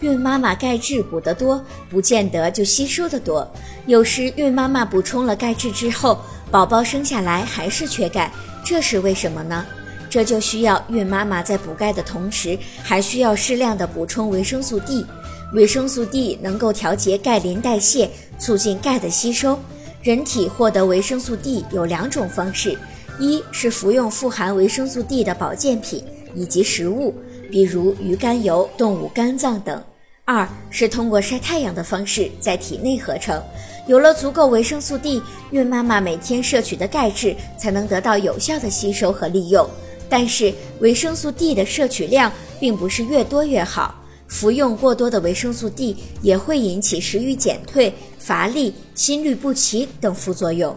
[0.00, 3.46] 孕妈妈钙质补得多，不见得就吸收的多。
[3.86, 6.18] 有时孕妈妈补充了钙质之后，
[6.50, 8.32] 宝宝生下来还是缺钙，
[8.64, 9.66] 这是为什么呢？
[10.10, 15.04] 这就需要孕妈妈在补钙的同时，还需要适量的补充维生素 D。
[15.52, 19.58] 维生素 D 能够调节钙磷代谢，促进钙的吸收。
[20.02, 22.78] 人体获得维生素 D 有两种方式：
[23.18, 26.04] 一是服用富含维生素 D 的保健品
[26.34, 27.14] 以及食物，
[27.50, 29.78] 比如鱼肝油、动物肝脏等；
[30.30, 33.42] 二是通过晒太阳的方式在体内合成。
[33.86, 39.66] 有了足够维生素 D，孕妈妈每天摄取的钙质才能得到有效的吸收和利用。
[40.06, 43.94] 但是，维生素 D 的摄取量并不是越多越好。
[44.26, 50.76] 服用过多的维生素 D 也会引起食欲减退、乏力、心律不齐等副作用。